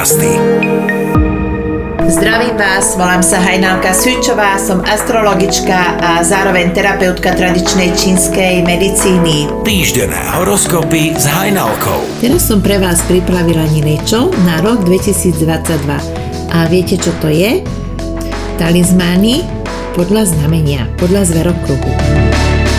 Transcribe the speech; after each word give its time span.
podcasty. 0.00 0.32
Zdravím 2.08 2.56
vás, 2.56 2.96
volám 2.96 3.20
sa 3.20 3.36
Hajnalka 3.36 3.92
Sučová, 3.92 4.56
som 4.56 4.80
astrologička 4.80 6.00
a 6.00 6.24
zároveň 6.24 6.72
terapeutka 6.72 7.36
tradičnej 7.36 7.92
čínskej 7.92 8.64
medicíny. 8.64 9.52
Týždené 9.60 10.16
horoskopy 10.40 11.12
s 11.20 11.28
Hajnalkou. 11.28 12.00
Teraz 12.24 12.48
som 12.48 12.64
pre 12.64 12.80
vás 12.80 13.04
pripravila 13.04 13.68
niečo 13.76 14.32
na 14.48 14.64
rok 14.64 14.88
2022. 14.88 15.68
A 16.48 16.64
viete, 16.72 16.96
čo 16.96 17.12
to 17.20 17.28
je? 17.28 17.60
Talizmány 18.56 19.44
podľa 19.92 20.32
znamenia, 20.32 20.88
podľa 20.96 21.28
zverokruhu. 21.28 21.92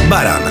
Baran. 0.09 0.50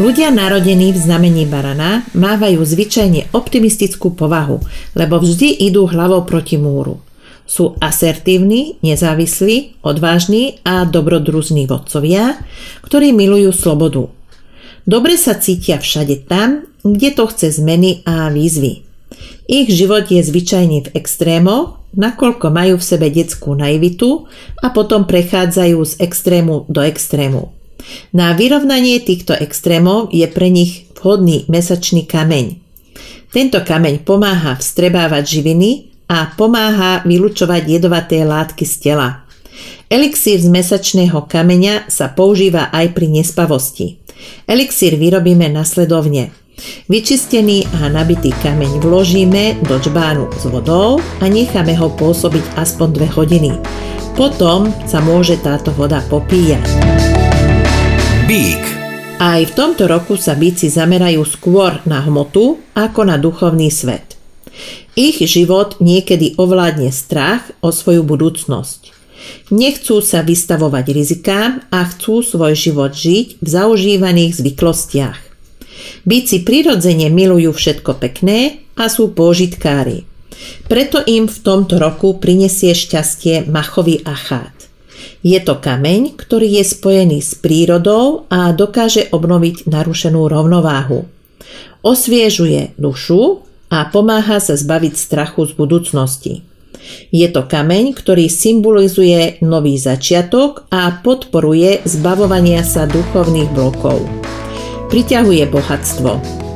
Ľudia 0.00 0.32
narodení 0.32 0.96
v 0.96 0.98
znamení 0.98 1.44
barana 1.44 2.08
mávajú 2.16 2.64
zvyčajne 2.64 3.36
optimistickú 3.36 4.16
povahu, 4.16 4.64
lebo 4.96 5.20
vždy 5.20 5.68
idú 5.68 5.84
hlavou 5.84 6.24
proti 6.24 6.56
múru. 6.56 7.04
Sú 7.44 7.76
asertívni, 7.84 8.80
nezávislí, 8.80 9.84
odvážni 9.84 10.56
a 10.64 10.88
dobrodružní 10.88 11.68
vodcovia, 11.68 12.40
ktorí 12.80 13.12
milujú 13.12 13.52
slobodu. 13.52 14.08
Dobre 14.88 15.20
sa 15.20 15.36
cítia 15.36 15.76
všade 15.76 16.24
tam, 16.24 16.64
kde 16.80 17.12
to 17.12 17.28
chce 17.28 17.60
zmeny 17.60 18.00
a 18.08 18.32
výzvy. 18.32 18.80
Ich 19.52 19.68
život 19.68 20.08
je 20.08 20.24
zvyčajne 20.24 20.88
v 20.88 20.92
extrémoch, 20.96 21.76
nakoľko 21.92 22.48
majú 22.48 22.80
v 22.80 22.88
sebe 22.88 23.12
detskú 23.12 23.52
naivitu 23.52 24.24
a 24.64 24.72
potom 24.72 25.04
prechádzajú 25.04 25.76
z 25.84 25.92
extrému 26.00 26.64
do 26.72 26.80
extrému. 26.80 27.59
Na 28.10 28.34
vyrovnanie 28.34 29.00
týchto 29.00 29.32
extrémov 29.36 30.10
je 30.10 30.26
pre 30.26 30.50
nich 30.50 30.90
vhodný 30.98 31.48
mesačný 31.48 32.04
kameň. 32.04 32.60
Tento 33.30 33.62
kameň 33.62 34.02
pomáha 34.02 34.58
vstrebávať 34.58 35.40
živiny 35.40 35.90
a 36.10 36.34
pomáha 36.34 37.06
vylučovať 37.06 37.62
jedovaté 37.78 38.26
látky 38.26 38.66
z 38.66 38.74
tela. 38.82 39.08
Elixír 39.90 40.38
z 40.38 40.50
mesačného 40.50 41.26
kameňa 41.26 41.90
sa 41.90 42.10
používa 42.10 42.70
aj 42.70 42.94
pri 42.94 43.06
nespavosti. 43.10 43.98
Elixír 44.46 44.98
vyrobíme 44.98 45.46
nasledovne. 45.50 46.34
Vyčistený 46.92 47.64
a 47.80 47.88
nabitý 47.88 48.36
kameň 48.36 48.84
vložíme 48.84 49.64
do 49.64 49.80
čbánu 49.80 50.28
s 50.36 50.44
vodou 50.44 51.00
a 51.00 51.24
necháme 51.24 51.72
ho 51.78 51.88
pôsobiť 51.96 52.60
aspoň 52.60 52.88
2 53.08 53.16
hodiny. 53.16 53.50
Potom 54.12 54.68
sa 54.84 55.00
môže 55.00 55.40
táto 55.40 55.72
voda 55.72 56.04
popíjať. 56.12 56.99
Bík. 58.30 58.62
Aj 59.18 59.42
v 59.42 59.52
tomto 59.58 59.90
roku 59.90 60.14
sa 60.14 60.38
bíci 60.38 60.70
zamerajú 60.70 61.26
skôr 61.26 61.82
na 61.82 61.98
hmotu 61.98 62.62
ako 62.78 63.02
na 63.02 63.18
duchovný 63.18 63.74
svet. 63.74 64.14
Ich 64.94 65.18
život 65.18 65.82
niekedy 65.82 66.38
ovládne 66.38 66.94
strach 66.94 67.50
o 67.58 67.74
svoju 67.74 68.06
budúcnosť. 68.06 68.94
Nechcú 69.50 69.98
sa 69.98 70.22
vystavovať 70.22 70.84
rizikám 70.94 71.66
a 71.74 71.82
chcú 71.90 72.22
svoj 72.22 72.54
život 72.54 72.94
žiť 72.94 73.42
v 73.42 73.48
zaužívaných 73.50 74.38
zvyklostiach. 74.38 75.18
Bíci 76.06 76.46
prirodzene 76.46 77.10
milujú 77.10 77.50
všetko 77.50 77.98
pekné 77.98 78.62
a 78.78 78.86
sú 78.86 79.10
požitkári. 79.10 80.06
Preto 80.70 81.02
im 81.02 81.26
v 81.26 81.38
tomto 81.42 81.82
roku 81.82 82.14
prinesie 82.22 82.78
šťastie 82.78 83.50
machový 83.50 84.06
achát. 84.06 84.59
Je 85.20 85.36
to 85.44 85.60
kameň, 85.60 86.16
ktorý 86.16 86.60
je 86.60 86.64
spojený 86.64 87.20
s 87.20 87.36
prírodou 87.36 88.24
a 88.32 88.56
dokáže 88.56 89.12
obnoviť 89.12 89.68
narušenú 89.68 90.24
rovnováhu. 90.32 91.04
Osviežuje 91.84 92.72
dušu 92.80 93.44
a 93.68 93.84
pomáha 93.92 94.40
sa 94.40 94.56
zbaviť 94.56 94.94
strachu 94.96 95.44
z 95.44 95.52
budúcnosti. 95.60 96.34
Je 97.12 97.28
to 97.28 97.44
kameň, 97.44 97.92
ktorý 97.92 98.32
symbolizuje 98.32 99.44
nový 99.44 99.76
začiatok 99.76 100.64
a 100.72 100.88
podporuje 101.04 101.84
zbavovania 101.84 102.64
sa 102.64 102.88
duchovných 102.88 103.52
blokov. 103.52 104.00
Priťahuje 104.88 105.44
bohatstvo. 105.52 106.10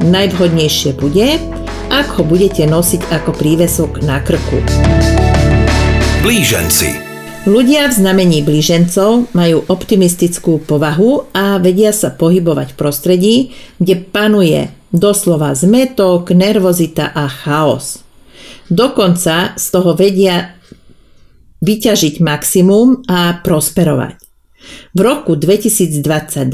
Najvhodnejšie 0.08 0.96
bude, 0.96 1.36
ak 1.92 2.06
ho 2.18 2.22
budete 2.24 2.64
nosiť 2.64 3.12
ako 3.12 3.30
prívesok 3.36 4.00
na 4.02 4.24
krku. 4.24 4.58
Blíženci. 6.24 7.13
Ľudia 7.44 7.92
v 7.92 7.96
znamení 8.00 8.40
blížencov 8.40 9.36
majú 9.36 9.68
optimistickú 9.68 10.64
povahu 10.64 11.28
a 11.36 11.60
vedia 11.60 11.92
sa 11.92 12.08
pohybovať 12.08 12.72
v 12.72 12.78
prostredí, 12.80 13.36
kde 13.76 14.00
panuje 14.00 14.72
doslova 14.88 15.52
zmetok, 15.52 16.32
nervozita 16.32 17.12
a 17.12 17.28
chaos. 17.28 18.00
Dokonca 18.72 19.60
z 19.60 19.66
toho 19.68 19.92
vedia 19.92 20.56
vyťažiť 21.60 22.24
maximum 22.24 23.04
a 23.12 23.36
prosperovať. 23.44 24.16
V 24.96 25.00
roku 25.04 25.36
2022 25.36 26.48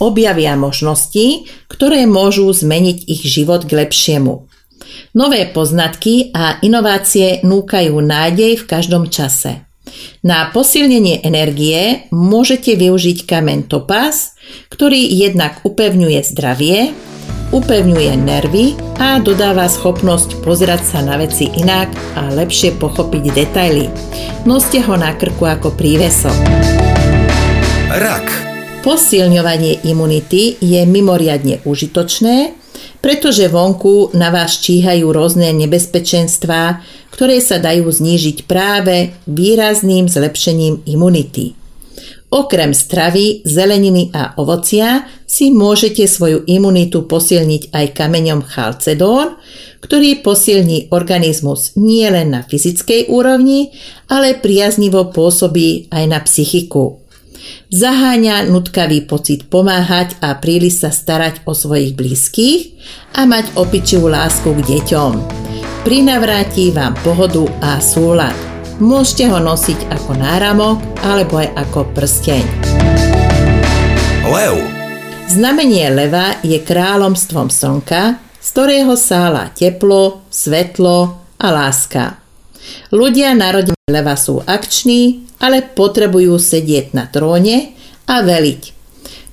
objavia 0.00 0.56
možnosti, 0.56 1.44
ktoré 1.68 2.08
môžu 2.08 2.48
zmeniť 2.48 3.04
ich 3.04 3.20
život 3.28 3.68
k 3.68 3.84
lepšiemu. 3.84 4.48
Nové 5.12 5.44
poznatky 5.52 6.32
a 6.32 6.56
inovácie 6.64 7.44
núkajú 7.44 8.00
nádej 8.00 8.56
v 8.56 8.64
každom 8.64 9.12
čase. 9.12 9.68
Na 10.22 10.48
posilnenie 10.54 11.20
energie 11.26 12.06
môžete 12.14 12.78
využiť 12.78 13.26
kameň 13.26 13.66
topaz, 13.66 14.38
ktorý 14.70 15.02
jednak 15.02 15.60
upevňuje 15.66 16.20
zdravie, 16.22 16.94
upevňuje 17.52 18.12
nervy 18.16 18.78
a 18.96 19.20
dodáva 19.20 19.68
schopnosť 19.68 20.40
pozerať 20.40 20.82
sa 20.88 20.98
na 21.04 21.20
veci 21.20 21.52
inak 21.52 21.92
a 22.16 22.32
lepšie 22.32 22.80
pochopiť 22.80 23.24
detaily. 23.34 23.86
Noste 24.48 24.80
ho 24.80 24.96
na 24.96 25.12
krku 25.12 25.44
ako 25.44 25.76
prívesok. 25.76 26.34
Rak. 27.92 28.26
Posilňovanie 28.82 29.86
imunity 29.86 30.58
je 30.58 30.82
mimoriadne 30.88 31.62
užitočné, 31.62 32.61
pretože 33.02 33.50
vonku 33.50 34.14
na 34.14 34.30
vás 34.30 34.62
číhajú 34.62 35.10
rôzne 35.10 35.50
nebezpečenstvá, 35.52 36.80
ktoré 37.10 37.42
sa 37.42 37.58
dajú 37.58 37.90
znížiť 37.90 38.46
práve 38.46 39.12
výrazným 39.26 40.06
zlepšením 40.06 40.86
imunity. 40.86 41.58
Okrem 42.32 42.72
stravy, 42.72 43.44
zeleniny 43.44 44.08
a 44.16 44.32
ovocia 44.40 45.04
si 45.28 45.52
môžete 45.52 46.08
svoju 46.08 46.48
imunitu 46.48 47.04
posilniť 47.04 47.68
aj 47.76 47.86
kameňom 47.92 48.40
chalcedón, 48.48 49.36
ktorý 49.84 50.24
posilní 50.24 50.88
organizmus 50.94 51.76
nielen 51.76 52.32
na 52.32 52.40
fyzickej 52.40 53.12
úrovni, 53.12 53.76
ale 54.08 54.38
priaznivo 54.38 55.12
pôsobí 55.12 55.92
aj 55.92 56.04
na 56.08 56.24
psychiku. 56.24 57.01
Zaháňa 57.72 58.46
nutkavý 58.46 59.04
pocit 59.04 59.48
pomáhať 59.48 60.14
a 60.20 60.36
príliš 60.36 60.84
sa 60.84 60.90
starať 60.92 61.42
o 61.48 61.56
svojich 61.56 61.96
blízkych 61.96 62.78
a 63.16 63.24
mať 63.24 63.56
opičivú 63.56 64.12
lásku 64.12 64.46
k 64.46 64.60
deťom. 64.60 65.12
Prinavráti 65.82 66.70
vám 66.70 66.94
pohodu 67.02 67.42
a 67.58 67.82
súlad. 67.82 68.36
Môžete 68.78 69.26
ho 69.28 69.42
nosiť 69.42 69.90
ako 69.90 70.14
náramok 70.14 70.78
alebo 71.02 71.42
aj 71.42 71.50
ako 71.58 71.90
prsteň. 71.90 72.44
Lev. 74.22 74.56
Znamenie 75.26 75.90
leva 75.90 76.38
je 76.46 76.60
kráľomstvom 76.60 77.50
slnka, 77.50 78.20
z 78.38 78.48
ktorého 78.52 78.94
sála 78.94 79.50
teplo, 79.50 80.24
svetlo 80.30 81.24
a 81.40 81.46
láska. 81.50 82.21
Ľudia 82.92 83.34
narodení 83.34 83.88
leva 83.90 84.14
sú 84.14 84.42
akční, 84.44 85.26
ale 85.42 85.64
potrebujú 85.64 86.38
sedieť 86.38 86.94
na 86.94 87.10
tróne 87.10 87.74
a 88.06 88.22
veliť. 88.22 88.62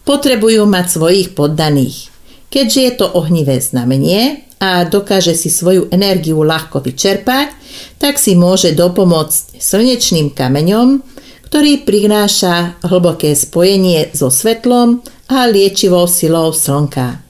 Potrebujú 0.08 0.66
mať 0.66 0.86
svojich 0.90 1.28
poddaných. 1.38 2.10
Keďže 2.50 2.80
je 2.82 2.94
to 2.98 3.06
ohnivé 3.14 3.62
znamenie 3.62 4.50
a 4.58 4.82
dokáže 4.84 5.38
si 5.38 5.54
svoju 5.54 5.94
energiu 5.94 6.42
ľahko 6.42 6.82
vyčerpať, 6.82 7.54
tak 8.02 8.18
si 8.18 8.34
môže 8.34 8.74
dopomôcť 8.74 9.62
slnečným 9.62 10.34
kameňom, 10.34 11.06
ktorý 11.46 11.86
prináša 11.86 12.78
hlboké 12.86 13.38
spojenie 13.38 14.14
so 14.14 14.34
svetlom 14.34 15.02
a 15.30 15.46
liečivou 15.46 16.10
silou 16.10 16.54
slnka. 16.54 17.22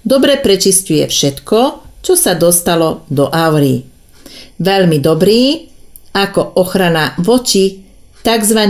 Dobre 0.00 0.40
prečistuje 0.40 1.04
všetko, 1.04 1.60
čo 2.00 2.14
sa 2.14 2.38
dostalo 2.38 3.04
do 3.10 3.28
aury. 3.28 3.95
Veľmi 4.60 4.98
dobrý 5.02 5.68
ako 6.16 6.56
ochrana 6.56 7.12
voči 7.20 7.84
tzv. 8.24 8.60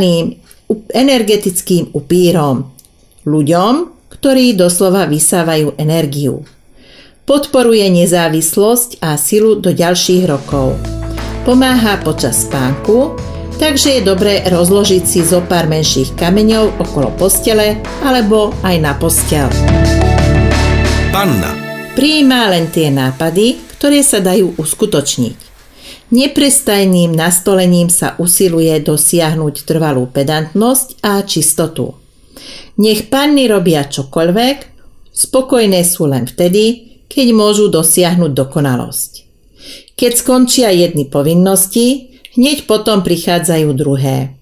energetickým 0.91 1.94
upírom, 1.94 2.67
ľuďom, 3.23 3.75
ktorí 4.11 4.58
doslova 4.58 5.06
vysávajú 5.06 5.79
energiu. 5.79 6.43
Podporuje 7.26 7.87
nezávislosť 7.91 9.03
a 9.03 9.19
silu 9.19 9.58
do 9.58 9.75
ďalších 9.75 10.31
rokov. 10.31 10.79
Pomáha 11.43 11.99
počas 12.03 12.47
spánku, 12.47 13.19
takže 13.58 13.99
je 13.99 14.03
dobré 14.03 14.43
rozložiť 14.47 15.03
si 15.06 15.23
zo 15.23 15.43
pár 15.43 15.70
menších 15.70 16.14
kameňov 16.19 16.82
okolo 16.82 17.14
postele 17.14 17.79
alebo 18.03 18.55
aj 18.62 18.76
na 18.82 18.94
postel. 18.99 19.50
Panna. 21.14 21.55
Prijíma 21.97 22.53
len 22.53 22.69
tie 22.69 22.93
nápady, 22.93 23.62
ktoré 23.79 24.05
sa 24.05 24.20
dajú 24.20 24.58
uskutočniť. 24.61 25.45
Neprestajným 26.06 27.19
nastolením 27.19 27.91
sa 27.91 28.14
usiluje 28.23 28.79
dosiahnuť 28.79 29.55
trvalú 29.67 30.06
pedantnosť 30.06 31.03
a 31.03 31.19
čistotu. 31.26 31.99
Nech 32.79 33.11
panny 33.11 33.50
robia 33.50 33.82
čokoľvek, 33.91 34.56
spokojné 35.11 35.82
sú 35.82 36.06
len 36.06 36.31
vtedy, 36.31 36.94
keď 37.11 37.26
môžu 37.35 37.67
dosiahnuť 37.67 38.31
dokonalosť. 38.31 39.12
Keď 39.99 40.12
skončia 40.14 40.70
jedny 40.70 41.11
povinnosti, 41.11 42.14
hneď 42.38 42.70
potom 42.70 43.03
prichádzajú 43.03 43.69
druhé. 43.75 44.37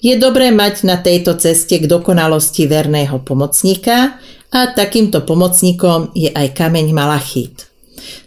Je 0.00 0.16
dobré 0.16 0.50
mať 0.50 0.88
na 0.88 0.96
tejto 0.96 1.36
ceste 1.36 1.76
k 1.78 1.84
dokonalosti 1.84 2.64
verného 2.66 3.20
pomocníka 3.20 4.16
a 4.50 4.60
takýmto 4.72 5.22
pomocníkom 5.22 6.16
je 6.16 6.32
aj 6.32 6.56
kameň 6.56 6.86
malachít. 6.96 7.68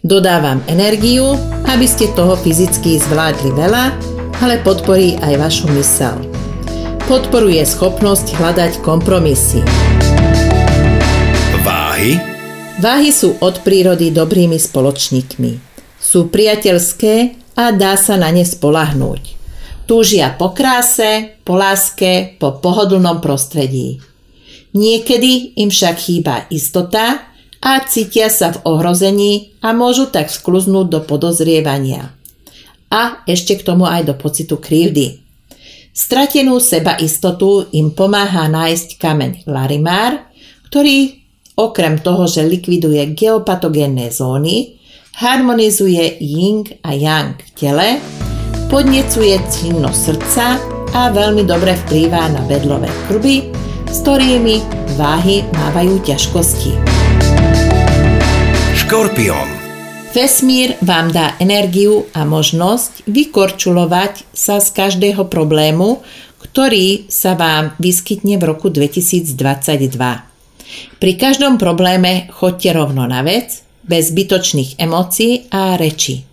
Dodávam 0.01 0.63
energiu, 0.71 1.36
aby 1.68 1.86
ste 1.86 2.12
toho 2.16 2.39
fyzicky 2.39 2.98
zvládli 3.00 3.51
veľa, 3.54 3.95
ale 4.39 4.62
podporí 4.63 5.19
aj 5.19 5.33
vašu 5.38 5.68
mysel. 5.75 6.16
Podporuje 7.06 7.62
schopnosť 7.66 8.38
hľadať 8.38 8.71
kompromisy. 8.86 9.66
Váhy 11.66 12.30
Váhy 12.80 13.12
sú 13.12 13.36
od 13.44 13.60
prírody 13.60 14.07
dobrými 14.07 14.56
spoločníkmi. 14.56 15.51
Sú 16.00 16.31
priateľské 16.31 17.36
a 17.60 17.75
dá 17.75 18.00
sa 18.00 18.16
na 18.16 18.31
ne 18.31 18.48
spolahnúť. 18.48 19.36
Túžia 19.83 20.31
po 20.31 20.56
kráse, 20.56 21.36
po 21.44 21.60
láske, 21.60 22.39
po 22.39 22.56
pohodlnom 22.63 23.19
prostredí. 23.19 24.00
Niekedy 24.71 25.60
im 25.60 25.68
však 25.68 25.95
chýba 26.00 26.48
istota 26.48 27.29
a 27.59 27.83
cítia 27.85 28.31
sa 28.31 28.56
v 28.56 28.63
ohrození 28.63 29.56
a 29.59 29.75
môžu 29.75 30.07
tak 30.07 30.31
skluznúť 30.31 30.88
do 30.88 31.00
podozrievania. 31.03 32.15
A 32.89 33.21
ešte 33.29 33.59
k 33.59 33.65
tomu 33.67 33.85
aj 33.85 34.07
do 34.09 34.15
pocitu 34.15 34.57
krivdy. 34.57 35.21
Stratenú 35.94 36.57
seba 36.63 36.95
istotu 36.97 37.67
im 37.75 37.91
pomáha 37.91 38.47
nájsť 38.47 38.89
kameň 38.97 39.31
Larimár, 39.45 40.31
ktorý 40.71 41.19
Okrem 41.59 42.00
toho, 42.00 42.23
že 42.23 42.47
likviduje 42.47 43.03
geopatogénne 43.19 44.07
zóny, 44.15 44.79
harmonizuje 45.19 46.15
yin 46.23 46.63
a 46.88 46.95
yang 46.95 47.35
v 47.35 47.50
tele, 47.51 47.89
podnecuje 48.71 49.35
činnosť 49.51 50.00
srdca 50.00 50.45
a 50.95 51.11
veľmi 51.11 51.44
dobre 51.44 51.75
vplýva 51.83 52.31
na 52.31 52.47
vedlové 52.47 52.88
krby, 53.11 53.51
s 53.91 54.00
ktorými 54.07 54.63
váhy 54.95 55.44
mávajú 55.51 56.00
ťažkosti. 56.07 56.99
Škorpión 58.89 59.45
Vesmír 60.18 60.74
vám 60.81 61.13
dá 61.13 61.38
energiu 61.38 62.09
a 62.09 62.25
možnosť 62.25 63.06
vykorčulovať 63.06 64.25
sa 64.33 64.57
z 64.57 64.74
každého 64.74 65.30
problému, 65.30 66.01
ktorý 66.41 67.06
sa 67.06 67.38
vám 67.38 67.77
vyskytne 67.77 68.41
v 68.41 68.50
roku 68.50 68.74
2022. 68.74 69.94
Pri 70.97 71.13
každom 71.21 71.62
probléme 71.62 72.33
choďte 72.33 72.69
rovno 72.74 73.06
na 73.06 73.21
vec, 73.21 73.62
bez 73.86 74.09
zbytočných 74.09 74.81
emócií 74.81 75.45
a 75.53 75.77
reči. 75.77 76.25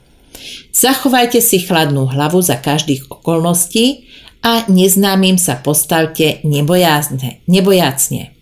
Zachovajte 0.73 1.45
si 1.45 1.61
chladnú 1.61 2.09
hlavu 2.09 2.41
za 2.41 2.57
každých 2.57 3.13
okolností 3.13 4.09
a 4.41 4.65
neznámym 4.65 5.37
sa 5.37 5.61
postavte 5.61 6.41
nebojázne, 6.41 7.45
nebojacne. 7.53 8.36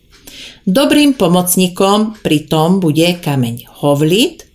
Dobrým 0.65 1.13
pomocníkom 1.13 2.25
pri 2.25 2.49
tom 2.49 2.81
bude 2.81 3.21
kameň 3.21 3.69
hovlit, 3.85 4.49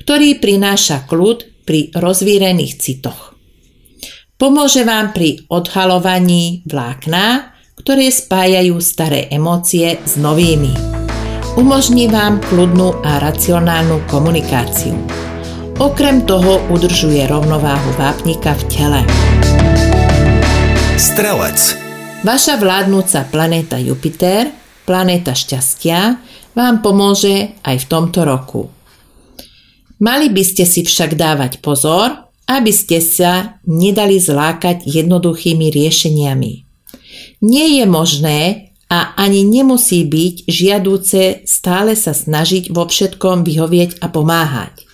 ktorý 0.00 0.40
prináša 0.40 1.04
kľud 1.04 1.68
pri 1.68 1.92
rozvírených 1.92 2.80
citoch. 2.80 3.36
Pomôže 4.40 4.88
vám 4.88 5.12
pri 5.12 5.44
odhalovaní 5.52 6.64
vlákna, 6.64 7.52
ktoré 7.76 8.08
spájajú 8.08 8.80
staré 8.80 9.28
emócie 9.28 10.00
s 10.00 10.16
novými. 10.16 10.72
Umožní 11.60 12.08
vám 12.08 12.40
kľudnú 12.40 13.04
a 13.04 13.20
racionálnu 13.20 14.08
komunikáciu. 14.08 14.96
Okrem 15.76 16.24
toho 16.24 16.64
udržuje 16.72 17.20
rovnováhu 17.28 17.92
vápnika 18.00 18.56
v 18.56 18.62
tele. 18.72 19.00
Strelec 20.96 21.76
Vaša 22.24 22.56
vládnúca 22.56 23.28
planéta 23.28 23.76
Jupiter, 23.76 24.59
planéta 24.90 25.38
šťastia, 25.38 26.18
vám 26.58 26.82
pomôže 26.82 27.54
aj 27.62 27.86
v 27.86 27.86
tomto 27.86 28.26
roku. 28.26 28.66
Mali 30.02 30.34
by 30.34 30.42
ste 30.42 30.66
si 30.66 30.82
však 30.82 31.14
dávať 31.14 31.62
pozor, 31.62 32.26
aby 32.50 32.74
ste 32.74 32.98
sa 32.98 33.62
nedali 33.70 34.18
zlákať 34.18 34.82
jednoduchými 34.82 35.70
riešeniami. 35.70 36.52
Nie 37.46 37.66
je 37.78 37.84
možné 37.86 38.38
a 38.90 39.14
ani 39.14 39.46
nemusí 39.46 40.02
byť 40.02 40.50
žiadúce 40.50 41.46
stále 41.46 41.94
sa 41.94 42.10
snažiť 42.10 42.74
vo 42.74 42.90
všetkom 42.90 43.46
vyhovieť 43.46 44.02
a 44.02 44.10
pomáhať. 44.10 44.90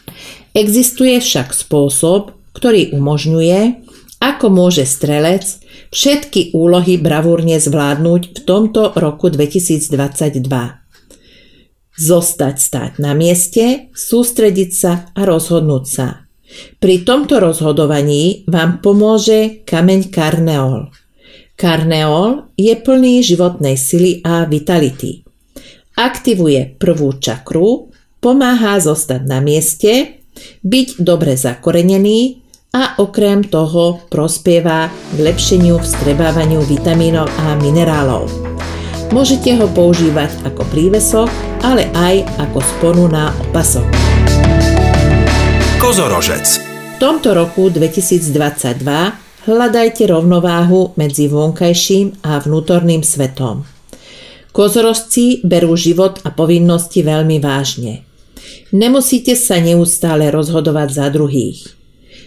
Existuje 0.52 1.16
však 1.24 1.56
spôsob, 1.56 2.36
ktorý 2.52 2.92
umožňuje, 2.92 3.80
ako 4.20 4.46
môže 4.52 4.84
strelec 4.84 5.64
všetky 5.90 6.56
úlohy 6.56 6.96
bravúrne 6.96 7.58
zvládnuť 7.58 8.22
v 8.34 8.38
tomto 8.42 8.94
roku 8.96 9.28
2022. 9.28 10.46
Zostať 11.96 12.56
stáť 12.60 12.92
na 13.00 13.16
mieste, 13.16 13.88
sústrediť 13.96 14.70
sa 14.70 14.92
a 15.16 15.24
rozhodnúť 15.24 15.84
sa. 15.88 16.28
Pri 16.78 17.02
tomto 17.02 17.40
rozhodovaní 17.40 18.46
vám 18.46 18.84
pomôže 18.84 19.64
kameň 19.64 20.00
karneol– 20.12 20.88
Karneol 21.56 22.52
je 22.60 22.76
plný 22.76 23.24
životnej 23.24 23.80
sily 23.80 24.20
a 24.20 24.44
vitality. 24.44 25.24
Aktivuje 25.96 26.76
prvú 26.76 27.16
čakru, 27.16 27.88
pomáha 28.20 28.76
zostať 28.76 29.24
na 29.24 29.40
mieste, 29.40 30.20
byť 30.60 31.00
dobre 31.00 31.32
zakorenený 31.32 32.44
a 32.76 33.00
okrem 33.00 33.40
toho 33.40 34.04
prospieva 34.12 34.92
k 34.92 35.16
lepšeniu 35.16 35.80
vstrebávaniu 35.80 36.60
vitamínov 36.68 37.24
a 37.24 37.56
minerálov. 37.56 38.28
Môžete 39.16 39.56
ho 39.56 39.64
používať 39.72 40.44
ako 40.44 40.60
prívesok, 40.68 41.32
ale 41.64 41.88
aj 41.96 42.28
ako 42.36 42.58
sponu 42.60 43.08
na 43.08 43.32
opasok. 43.48 43.88
Kozorožec 45.80 46.44
V 46.60 46.96
tomto 47.00 47.32
roku 47.32 47.72
2022 47.72 48.84
hľadajte 49.48 50.04
rovnováhu 50.12 50.92
medzi 51.00 51.32
vonkajším 51.32 52.28
a 52.28 52.44
vnútorným 52.44 53.00
svetom. 53.00 53.64
Kozorozci 54.52 55.40
berú 55.44 55.80
život 55.80 56.20
a 56.28 56.32
povinnosti 56.32 57.00
veľmi 57.00 57.40
vážne. 57.40 58.04
Nemusíte 58.72 59.32
sa 59.32 59.60
neustále 59.64 60.28
rozhodovať 60.28 60.88
za 60.92 61.06
druhých. 61.08 61.75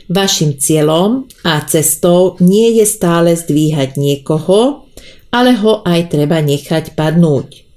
Vašim 0.09 0.57
cieľom 0.57 1.29
a 1.45 1.61
cestou 1.69 2.33
nie 2.41 2.81
je 2.81 2.85
stále 2.89 3.37
zdvíhať 3.37 3.93
niekoho, 3.93 4.89
ale 5.29 5.53
ho 5.53 5.85
aj 5.85 6.09
treba 6.09 6.41
nechať 6.41 6.97
padnúť. 6.97 7.69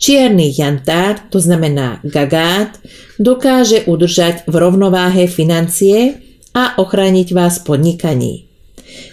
Čierny 0.00 0.52
jantár, 0.52 1.28
to 1.32 1.40
znamená 1.40 2.00
gagát, 2.04 2.76
dokáže 3.20 3.84
udržať 3.88 4.48
v 4.48 4.54
rovnováhe 4.56 5.24
financie 5.28 6.20
a 6.56 6.76
ochrániť 6.76 7.32
vás 7.36 7.60
podnikaní. 7.60 8.48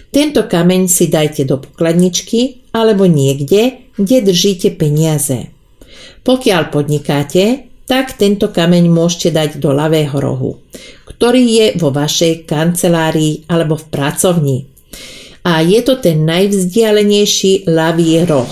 Tento 0.08 0.48
kameň 0.48 0.88
si 0.88 1.12
dajte 1.12 1.44
do 1.44 1.60
pokladničky 1.60 2.68
alebo 2.72 3.04
niekde, 3.04 3.92
kde 4.00 4.16
držíte 4.32 4.76
peniaze. 4.80 5.52
Pokiaľ 6.24 6.72
podnikáte, 6.72 7.68
tak 7.88 8.20
tento 8.20 8.52
kameň 8.52 8.88
môžete 8.92 9.32
dať 9.32 9.50
do 9.60 9.72
ľavého 9.72 10.12
rohu, 10.16 10.60
ktorý 11.18 11.42
je 11.50 11.66
vo 11.82 11.90
vašej 11.90 12.46
kancelárii 12.46 13.42
alebo 13.50 13.74
v 13.74 13.90
pracovni. 13.90 14.58
A 15.42 15.66
je 15.66 15.82
to 15.82 15.98
ten 15.98 16.22
najvzdialenejší 16.22 17.66
ľavý 17.66 18.22
roh. 18.22 18.46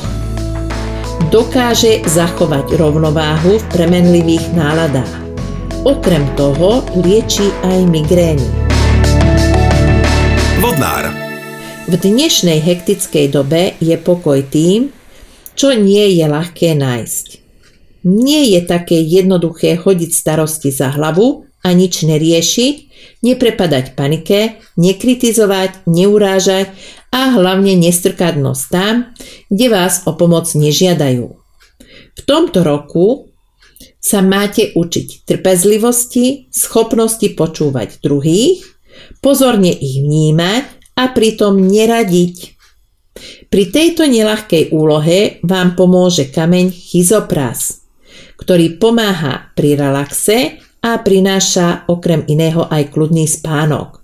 Dokáže 1.30 2.02
zachovať 2.10 2.74
rovnováhu 2.74 3.62
v 3.62 3.64
premenlivých 3.70 4.50
náladách. 4.58 5.14
Okrem 5.86 6.26
toho 6.34 6.82
lieči 6.98 7.46
aj 7.62 7.86
migrény. 7.86 8.48
Vodnár 10.58 11.06
v 11.86 11.94
dnešnej 11.94 12.58
hektickej 12.66 13.30
dobe 13.30 13.78
je 13.78 13.94
pokoj 13.94 14.42
tým, 14.42 14.90
čo 15.54 15.70
nie 15.70 16.18
je 16.18 16.26
ľahké 16.26 16.74
nájsť. 16.74 17.26
Nie 18.10 18.58
je 18.58 18.60
také 18.66 18.98
jednoduché 18.98 19.78
chodiť 19.78 20.10
starosti 20.10 20.74
za 20.74 20.90
hlavu 20.90 21.45
a 21.66 21.74
nič 21.74 22.06
neriešiť, 22.06 22.74
neprepadať 23.26 23.98
panike, 23.98 24.62
nekritizovať, 24.78 25.90
neurážať 25.90 26.70
a 27.10 27.34
hlavne 27.34 27.74
nestrkať 27.74 28.38
nos 28.38 28.70
tam, 28.70 29.10
kde 29.50 29.66
vás 29.66 30.06
o 30.06 30.14
pomoc 30.14 30.46
nežiadajú. 30.54 31.26
V 32.16 32.20
tomto 32.22 32.62
roku 32.62 33.34
sa 33.98 34.22
máte 34.22 34.70
učiť 34.78 35.26
trpezlivosti, 35.26 36.46
schopnosti 36.54 37.26
počúvať 37.34 37.98
druhých, 37.98 38.62
pozorne 39.18 39.74
ich 39.74 39.98
vnímať 39.98 40.94
a 40.94 41.10
pritom 41.10 41.58
neradiť. 41.58 42.54
Pri 43.50 43.64
tejto 43.74 44.06
nelahkej 44.06 44.70
úlohe 44.70 45.42
vám 45.42 45.74
pomôže 45.74 46.30
kameň 46.30 46.70
chyzopras, 46.70 47.82
ktorý 48.38 48.78
pomáha 48.78 49.50
pri 49.56 49.74
relaxe 49.74 50.65
a 50.82 51.00
prináša 51.00 51.88
okrem 51.90 52.24
iného 52.26 52.66
aj 52.68 52.92
kľudný 52.92 53.28
spánok. 53.28 54.02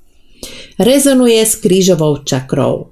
Rezonuje 0.80 1.42
s 1.42 1.60
krížovou 1.62 2.26
čakrou. 2.26 2.90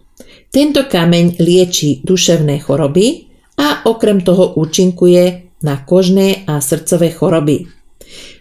Tento 0.51 0.87
kameň 0.87 1.39
lieči 1.39 2.03
duševné 2.03 2.63
choroby 2.63 3.31
a 3.59 3.87
okrem 3.87 4.23
toho 4.23 4.59
účinkuje 4.59 5.55
na 5.63 5.83
kožné 5.83 6.43
a 6.47 6.59
srdcové 6.59 7.15
choroby. 7.15 7.67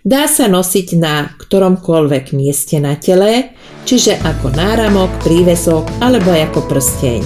Dá 0.02 0.26
sa 0.26 0.50
nosiť 0.50 0.88
na 0.98 1.30
ktoromkoľvek 1.38 2.34
mieste 2.34 2.82
na 2.82 2.98
tele, 2.98 3.54
čiže 3.86 4.18
ako 4.18 4.56
náramok, 4.56 5.12
prívesok 5.22 5.86
alebo 6.02 6.34
ako 6.34 6.66
prsteň. 6.66 7.22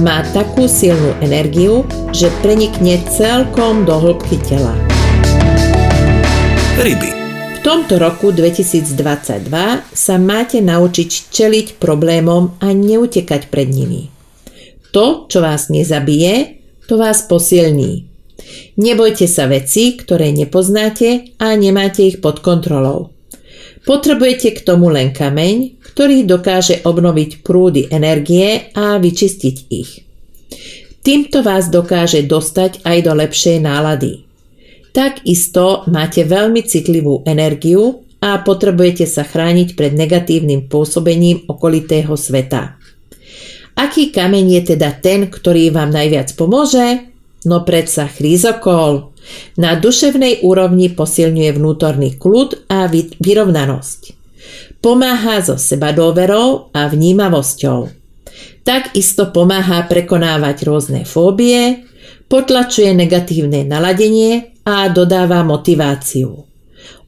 Má 0.00 0.24
takú 0.32 0.68
silnú 0.68 1.16
energiu, 1.20 1.84
že 2.12 2.32
prenikne 2.40 3.00
celkom 3.12 3.84
do 3.84 3.96
hĺbky 3.96 4.40
tela. 4.40 4.72
Ryby. 6.80 7.21
Tomto 7.62 7.94
roku 8.02 8.34
2022 8.34 9.46
sa 9.94 10.14
máte 10.18 10.58
naučiť 10.58 11.10
čeliť 11.30 11.66
problémom 11.78 12.58
a 12.58 12.74
neutekať 12.74 13.54
pred 13.54 13.70
nimi. 13.70 14.10
To, 14.90 15.30
čo 15.30 15.38
vás 15.38 15.70
nezabije, 15.70 16.58
to 16.90 16.98
vás 16.98 17.22
posilní. 17.30 18.02
Nebojte 18.82 19.30
sa 19.30 19.46
veci, 19.46 19.94
ktoré 19.94 20.34
nepoznáte 20.34 21.38
a 21.38 21.54
nemáte 21.54 22.02
ich 22.02 22.18
pod 22.18 22.42
kontrolou. 22.42 23.14
Potrebujete 23.86 24.58
k 24.58 24.66
tomu 24.66 24.90
len 24.90 25.14
kameň, 25.14 25.86
ktorý 25.94 26.26
dokáže 26.26 26.82
obnoviť 26.82 27.46
prúdy 27.46 27.86
energie 27.94 28.74
a 28.74 28.98
vyčistiť 28.98 29.56
ich. 29.70 30.02
Týmto 31.06 31.46
vás 31.46 31.70
dokáže 31.70 32.26
dostať 32.26 32.82
aj 32.82 32.98
do 33.06 33.12
lepšej 33.22 33.62
nálady. 33.62 34.31
Takisto 34.92 35.88
máte 35.88 36.28
veľmi 36.28 36.60
citlivú 36.68 37.24
energiu 37.24 38.04
a 38.20 38.38
potrebujete 38.44 39.08
sa 39.08 39.24
chrániť 39.24 39.72
pred 39.72 39.96
negatívnym 39.96 40.68
pôsobením 40.68 41.48
okolitého 41.48 42.12
sveta. 42.12 42.76
Aký 43.72 44.12
kameň 44.12 44.60
je 44.60 44.62
teda 44.76 44.92
ten, 45.00 45.32
ktorý 45.32 45.72
vám 45.72 45.90
najviac 45.90 46.36
pomôže? 46.36 47.08
No 47.48 47.64
predsa 47.64 48.06
chrízokol. 48.06 49.10
Na 49.56 49.74
duševnej 49.80 50.44
úrovni 50.44 50.92
posilňuje 50.92 51.50
vnútorný 51.56 52.14
kľud 52.20 52.68
a 52.68 52.86
vyrovnanosť. 53.18 54.00
Pomáha 54.82 55.40
so 55.40 55.56
sebadôverou 55.56 56.74
a 56.74 56.90
vnímavosťou. 56.90 57.90
Takisto 58.62 59.34
pomáha 59.34 59.86
prekonávať 59.90 60.56
rôzne 60.66 61.02
fóbie, 61.02 61.86
potlačuje 62.32 62.96
negatívne 62.96 63.60
naladenie 63.68 64.64
a 64.64 64.88
dodáva 64.88 65.44
motiváciu. 65.44 66.32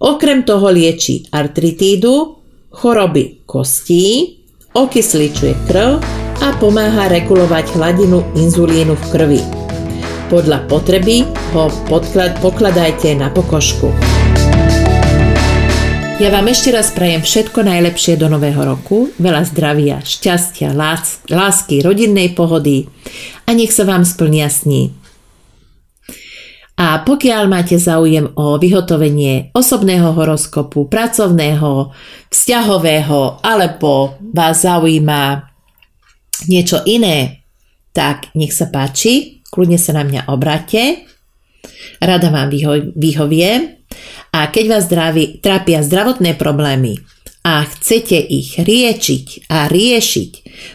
Okrem 0.04 0.44
toho 0.44 0.68
lieči 0.68 1.24
artritídu, 1.32 2.44
choroby 2.68 3.40
kostí, 3.48 4.36
okysličuje 4.76 5.64
krv 5.64 5.96
a 6.44 6.48
pomáha 6.60 7.08
regulovať 7.08 7.72
hladinu 7.72 8.20
inzulínu 8.36 8.92
v 8.92 9.04
krvi. 9.16 9.40
Podľa 10.28 10.68
potreby 10.68 11.24
ho 11.56 11.72
podklad, 11.88 12.36
pokladajte 12.44 13.16
na 13.16 13.32
pokožku. 13.32 13.88
Ja 16.20 16.28
vám 16.30 16.52
ešte 16.52 16.68
raz 16.68 16.92
prajem 16.92 17.24
všetko 17.24 17.64
najlepšie 17.64 18.20
do 18.20 18.28
nového 18.28 18.60
roku, 18.60 19.08
veľa 19.16 19.48
zdravia, 19.48 20.04
šťastia, 20.04 20.76
lás, 20.76 21.24
lásky, 21.32 21.80
rodinnej 21.80 22.36
pohody 22.36 22.92
a 23.48 23.56
nech 23.56 23.72
sa 23.72 23.88
vám 23.88 24.04
splnia 24.04 24.52
sní. 24.52 25.03
A 26.74 27.06
pokiaľ 27.06 27.46
máte 27.46 27.78
záujem 27.78 28.34
o 28.34 28.58
vyhotovenie 28.58 29.54
osobného 29.54 30.10
horoskopu, 30.10 30.90
pracovného, 30.90 31.94
vzťahového, 32.34 33.46
alebo 33.46 34.18
vás 34.34 34.66
zaujíma 34.66 35.54
niečo 36.50 36.82
iné, 36.82 37.46
tak 37.94 38.34
nech 38.34 38.50
sa 38.50 38.66
páči, 38.74 39.46
kľudne 39.54 39.78
sa 39.78 39.94
na 39.94 40.02
mňa 40.02 40.26
obráte, 40.34 41.06
rada 42.02 42.34
vám 42.34 42.50
vyho- 42.50 42.90
vyhoviem. 42.98 43.86
A 44.34 44.50
keď 44.50 44.64
vás 44.66 44.90
zdraví, 44.90 45.38
trápia 45.38 45.78
zdravotné 45.78 46.34
problémy 46.34 46.98
a 47.46 47.62
chcete 47.62 48.18
ich 48.18 48.58
riečiť 48.58 49.46
a 49.46 49.70
riešiť 49.70 50.30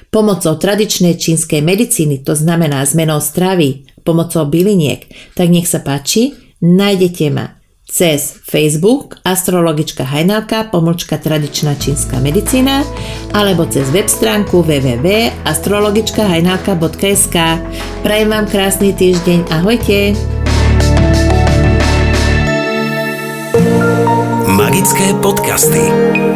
pomocou 0.07 0.55
tradičnej 0.55 1.19
čínskej 1.19 1.59
medicíny, 1.59 2.23
to 2.23 2.39
znamená 2.39 2.87
zmenou 2.87 3.19
stravy, 3.19 3.88
pomocou 4.09 4.49
byliniek, 4.49 5.05
tak 5.37 5.53
nech 5.53 5.69
sa 5.69 5.85
páči, 5.85 6.33
nájdete 6.65 7.29
ma 7.29 7.59
cez 7.89 8.37
Facebook 8.45 9.17
astrologička 9.25 10.05
Hajnalka, 10.05 10.69
pomlčka 10.69 11.17
tradičná 11.17 11.73
čínska 11.75 12.19
medicína 12.21 12.85
alebo 13.33 13.65
cez 13.65 13.89
web 13.89 14.05
stránku 14.05 14.61
www.astrologičkahajnalka.sk 14.61 17.37
Prajem 18.05 18.29
vám 18.29 18.45
krásny 18.45 18.93
týždeň, 18.93 19.49
ahojte! 19.49 20.13
Magické 24.53 25.17
podcasty. 25.17 26.28